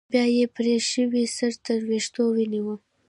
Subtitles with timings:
[0.11, 2.73] بيا يې پرې شوى سر تر ويښتو ونيو.